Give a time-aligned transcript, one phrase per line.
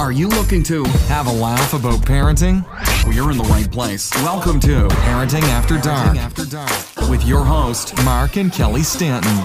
[0.00, 2.64] Are you looking to have a laugh about parenting?
[3.04, 4.10] Well, you're in the right place.
[4.22, 7.10] Welcome to Parenting After Dark, After Dark.
[7.10, 9.44] with your host, Mark and Kelly Stanton.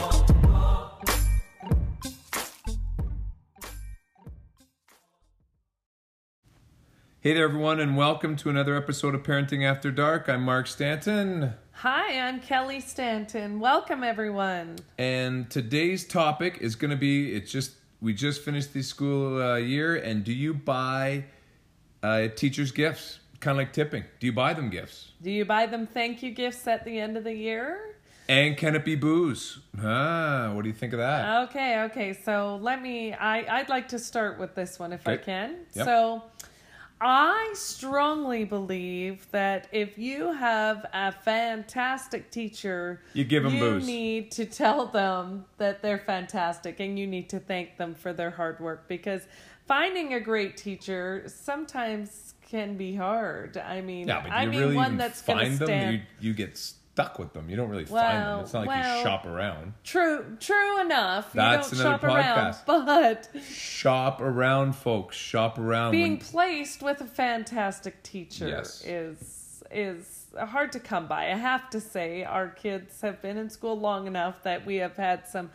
[7.20, 10.30] Hey there, everyone, and welcome to another episode of Parenting After Dark.
[10.30, 13.60] I'm Mark Stanton, Hi, I'm Kelly Stanton.
[13.60, 14.78] Welcome, everyone.
[14.98, 19.56] and today's topic is going to be it's just, we just finished the school uh,
[19.56, 21.26] year, and do you buy
[22.04, 23.20] uh, teachers gifts?
[23.40, 24.04] Kind of like tipping.
[24.20, 25.12] Do you buy them gifts?
[25.22, 27.96] Do you buy them thank you gifts at the end of the year?
[28.28, 29.60] And can it be booze?
[29.80, 31.44] Ah, what do you think of that?
[31.50, 32.14] Okay, okay.
[32.14, 33.14] So let me.
[33.14, 35.58] I I'd like to start with this one if I can.
[35.74, 35.86] Yep.
[35.86, 36.24] So.
[37.02, 44.32] I strongly believe that if you have a fantastic teacher, You give 'em you need
[44.32, 48.60] to tell them that they're fantastic and you need to thank them for their hard
[48.60, 49.28] work because
[49.68, 53.58] finding a great teacher sometimes can be hard.
[53.58, 55.68] I mean, yeah, but I you mean really one that's going to find them?
[55.68, 55.94] stand.
[56.22, 57.50] You, you get stuck with them.
[57.50, 58.40] You don't really find them.
[58.40, 59.74] It's not like well- you shop around.
[59.84, 61.34] True, true enough.
[61.34, 62.66] That's you don't another shop around, podcast.
[63.36, 65.18] but Shop around, folks.
[65.18, 65.92] Shop around.
[65.92, 68.82] being when- placed with a fantastic teacher Yes.
[68.86, 71.26] is is hard to come by.
[71.32, 74.96] I have to say, our kids have been in school long enough that we have
[74.96, 75.50] had some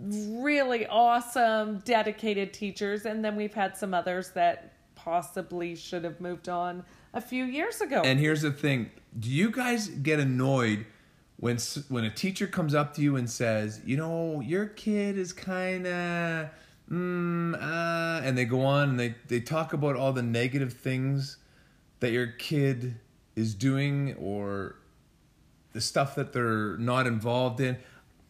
[0.00, 4.72] really awesome, dedicated teachers, and then we've had some others that
[5.04, 8.02] possibly should have moved on a few years ago.
[8.04, 10.86] And here's the thing: Do you guys get annoyed
[11.36, 11.58] when
[11.88, 15.86] when a teacher comes up to you and says, "You know, your kid is kind
[15.86, 16.50] of,"
[16.90, 21.38] mm, uh, and they go on and they they talk about all the negative things
[22.00, 22.96] that your kid
[23.34, 24.76] is doing or
[25.72, 27.76] the stuff that they're not involved in.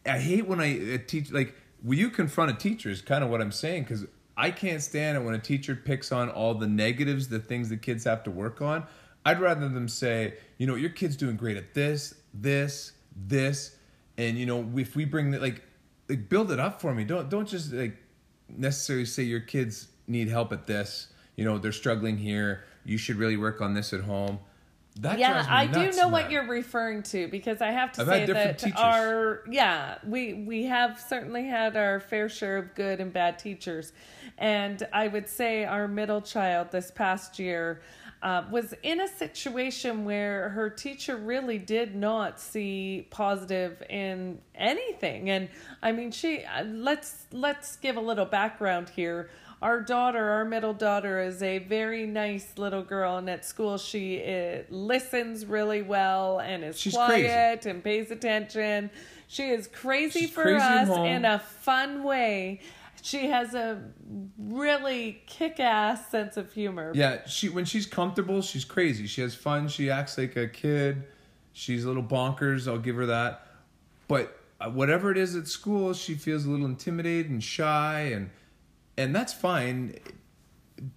[0.05, 3.41] I hate when I teach like will you confront a teacher is kind of what
[3.41, 7.27] I'm saying because I can't stand it when a teacher picks on all the negatives,
[7.27, 8.85] the things the kids have to work on.
[9.25, 13.75] I'd rather them say, you know, your kid's doing great at this, this, this,
[14.17, 15.61] and you know, if we bring the like,
[16.09, 17.03] like build it up for me.
[17.03, 17.97] Don't don't just like
[18.49, 21.07] necessarily say your kids need help at this.
[21.35, 22.65] You know, they're struggling here.
[22.85, 24.39] You should really work on this at home.
[24.99, 28.25] That yeah, I do know what you're referring to because I have to I've say
[28.27, 28.77] that teachers.
[28.77, 33.91] our yeah we we have certainly had our fair share of good and bad teachers,
[34.37, 37.81] and I would say our middle child this past year.
[38.21, 45.29] Uh, was in a situation where her teacher really did not see positive in anything,
[45.29, 45.49] and
[45.81, 46.43] I mean, she.
[46.45, 49.29] uh, Let's let's give a little background here
[49.63, 54.21] our daughter, our middle daughter, is a very nice little girl, and at school she
[54.21, 58.91] uh, listens really well and is She's quiet and pays attention.
[59.27, 62.59] She is crazy She's for crazy us in a fun way.
[63.01, 63.81] She has a
[64.37, 66.91] really kick-ass sense of humor.
[66.93, 69.07] Yeah, she when she's comfortable, she's crazy.
[69.07, 69.69] She has fun.
[69.69, 71.03] She acts like a kid.
[71.53, 72.67] She's a little bonkers.
[72.67, 73.47] I'll give her that.
[74.09, 78.29] But uh, whatever it is at school, she feels a little intimidated and shy, and
[78.97, 79.95] and that's fine.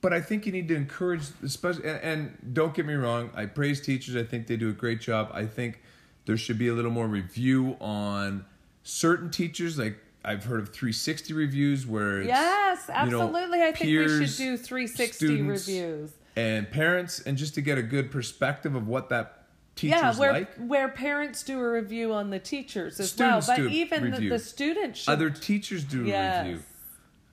[0.01, 1.89] But I think you need to encourage, especially.
[1.89, 4.17] And, and don't get me wrong, I praise teachers.
[4.17, 5.31] I think they do a great job.
[5.33, 5.81] I think
[6.27, 8.45] there should be a little more review on
[8.83, 9.79] certain teachers.
[9.79, 13.63] Like I've heard of 360 reviews where Yes, you know, absolutely.
[13.63, 16.13] I think we should do 360 reviews.
[16.35, 19.45] and parents and just to get a good perspective of what that
[19.77, 23.59] teacher's Yeah, where like where parents do a review on the teachers as Students well,
[23.59, 26.63] but even the, the students should other teachers do a review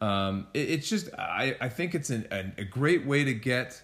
[0.04, 3.82] um, it, it's just I, I think it's an, an, a great way to get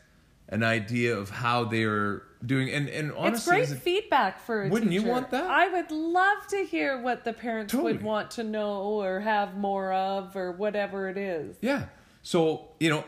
[0.49, 4.69] an idea of how they're doing and, and honestly it's great a- feedback for a
[4.69, 5.11] Wouldn't you teacher.
[5.11, 5.45] want that?
[5.45, 7.93] I would love to hear what the parents Totally.
[7.93, 11.57] would want to know or have more of or whatever it is.
[11.61, 11.85] yeah
[12.21, 13.03] so you know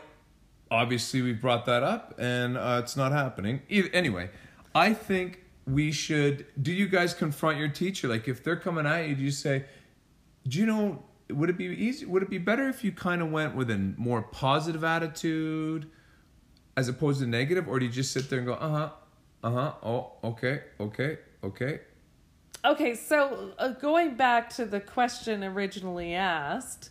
[0.70, 3.60] obviously we brought that up and uh, it's not happening
[3.92, 4.30] anyway
[4.74, 9.06] i think we should do you guys confront your teacher like if they're coming at
[9.08, 9.64] you do you say
[10.48, 11.02] do you know
[11.32, 13.78] would it be easy would it be better if you kind of went with a
[13.96, 15.90] more positive attitude
[16.76, 18.90] as opposed to negative or do you just sit there and go uh-huh
[19.42, 21.80] uh-huh oh okay okay okay
[22.64, 26.90] Okay, so uh, going back to the question originally asked,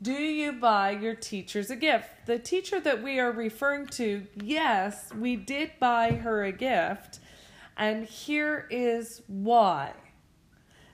[0.00, 2.08] do you buy your teachers a gift?
[2.26, 7.20] The teacher that we are referring to, yes, we did buy her a gift,
[7.76, 9.92] and here is why.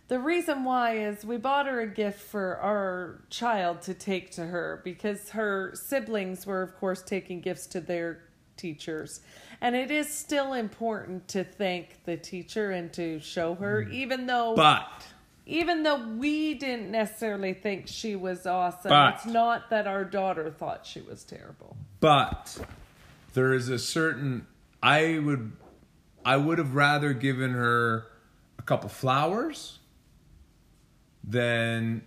[0.09, 4.47] The reason why is we bought her a gift for our child to take to
[4.47, 8.23] her because her siblings were, of course, taking gifts to their
[8.57, 9.21] teachers.
[9.61, 13.93] And it is still important to thank the teacher and to show her, mm.
[13.93, 15.07] even though but
[15.45, 20.51] even though we didn't necessarily think she was awesome, But- it's not that our daughter
[20.51, 21.77] thought she was terrible.
[22.01, 22.59] But
[23.35, 24.47] there is a certain
[24.83, 25.53] I would
[26.25, 28.07] I would have rather given her
[28.59, 29.78] a couple flowers
[31.29, 32.03] than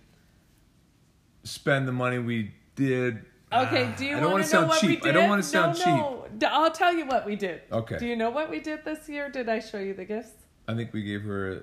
[1.44, 3.24] spend the money we did.
[3.52, 5.02] Okay, Ah, do you want to know what we cheap.
[5.02, 5.10] did?
[5.10, 6.40] I don't want to sound no, cheap.
[6.42, 6.48] no.
[6.48, 7.60] I'll tell you what we did.
[7.70, 7.98] Okay.
[7.98, 9.28] Do you know what we did this year?
[9.28, 10.32] Did I show you the gifts?
[10.66, 11.60] I think we gave her a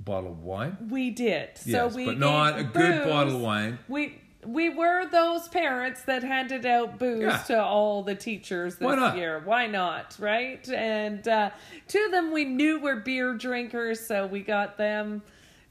[0.00, 0.76] bottle of wine.
[0.90, 1.50] We did.
[1.66, 3.06] Yes, so we but not a good booze.
[3.12, 3.78] bottle of wine.
[3.88, 7.42] We we were those parents that handed out booze Yeah.
[7.48, 9.16] to all the teachers this Why not?
[9.16, 9.40] year.
[9.44, 10.16] Why not?
[10.18, 10.66] Right?
[10.70, 11.50] And uh,
[11.88, 15.22] two of them we knew were beer drinkers, so we got them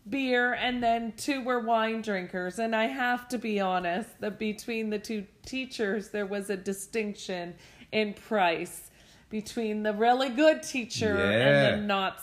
[0.10, 2.60] beer, and then two were wine drinkers.
[2.60, 7.56] And I have to be honest that between the two teachers, there was a distinction
[7.92, 8.90] in price
[9.30, 11.68] between the really good teacher Yeah.
[11.74, 12.22] and the not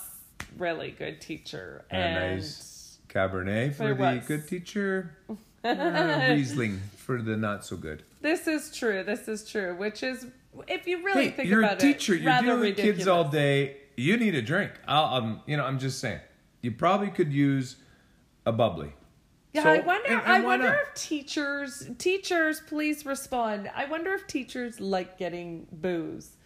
[0.56, 1.84] really good teacher.
[1.90, 4.26] And a nice Cabernet for the was.
[4.26, 5.16] good teacher.
[5.64, 8.04] Uh, Riesling for the not so good.
[8.22, 9.02] This is true.
[9.02, 9.75] This is true.
[9.76, 10.25] Which is,
[10.69, 12.14] if you really Hey, think you're about a teacher.
[12.14, 13.76] it, You're dealing with kids all day.
[13.96, 14.70] You need a drink.
[14.86, 16.20] I'll, um, you know, I'm just saying.
[16.62, 17.76] You probably could use
[18.46, 18.93] a bubbly.
[19.52, 20.08] Yeah, So- I wonder.
[20.08, 20.78] and- and I wonder not?
[20.81, 23.70] if teachers, teachers, please respond.
[23.75, 26.37] I wonder if teachers like getting booze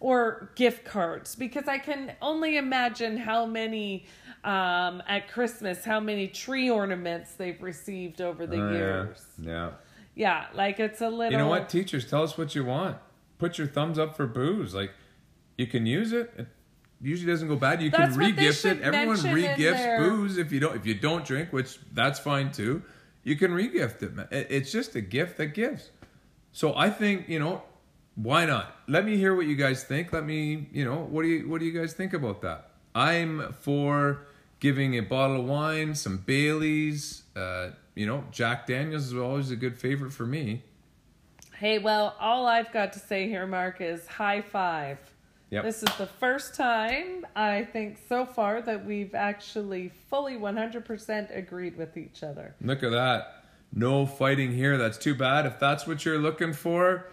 [0.00, 4.06] or gift cards because I can only imagine how many
[4.44, 8.70] um, at Christmas, how many tree ornaments they've received over the yeah.
[8.70, 9.24] years.
[9.38, 9.70] Yeah.
[10.14, 11.32] Yeah, like it's a little.
[11.32, 12.08] You know what, teachers?
[12.08, 12.98] Tell us what you want.
[13.38, 14.74] Put your thumbs up for booze.
[14.74, 14.92] Like,
[15.56, 16.32] you can use it.
[17.00, 17.80] Usually doesn't go bad.
[17.80, 18.80] You That's can re-gift it.
[18.80, 22.82] Everyone re-gifts booze if you don't if you don't drink, which that's fine too.
[23.22, 24.12] You can re-gift it.
[24.32, 25.90] It- It's just a gift that gives.
[26.52, 27.62] So I think you know,
[28.16, 28.74] why not?
[28.88, 30.12] Let me hear what you guys think.
[30.12, 32.70] Let me, you know, what do you what do you guys think about that?
[32.94, 34.26] I'm for
[34.58, 37.22] giving a bottle of wine, some Baileys.
[37.36, 40.64] Uh, you know, Jack Daniels is always a good favorite for me.
[41.54, 44.98] Hey, well, all I've got to say here, Mark, is high five.
[45.50, 45.64] Yep.
[45.64, 51.76] This is the first time I think so far that we've actually fully 100% agreed
[51.76, 52.54] with each other.
[52.60, 53.34] Look at that.
[53.72, 54.78] No fighting here.
[54.78, 55.44] That's too bad.
[55.46, 57.06] If that's what you're looking for,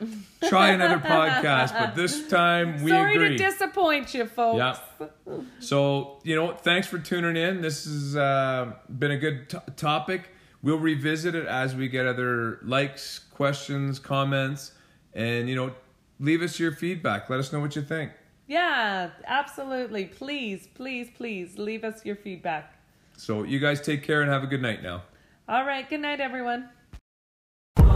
[0.48, 1.78] try another podcast.
[1.78, 3.38] But this time we Sorry agree.
[3.38, 4.80] to disappoint you, folks.
[5.00, 5.38] Yeah.
[5.60, 7.62] so, you know, thanks for tuning in.
[7.62, 10.30] This has uh, been a good t- topic.
[10.62, 14.72] We'll revisit it as we get other likes, questions, comments,
[15.14, 15.74] and, you know,
[16.22, 17.30] leave us your feedback.
[17.30, 18.12] Let us know what you think.
[18.47, 20.06] Yeah, absolutely.
[20.06, 22.74] Please, please, please leave us your feedback.
[23.18, 25.03] So, you guys take care and have a good night now.
[25.47, 26.69] All right, good night, everyone.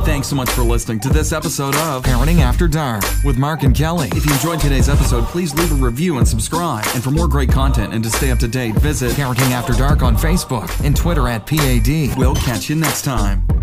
[0.03, 3.75] Thanks so much for listening to this episode of Parenting After Dark with Mark and
[3.75, 4.07] Kelly.
[4.13, 6.85] If you enjoyed today's episode, please leave a review and subscribe.
[6.95, 10.01] And for more great content and to stay up to date, visit Parenting After Dark
[10.01, 12.17] on Facebook and Twitter at PAD.
[12.17, 13.58] We'll catch you next time.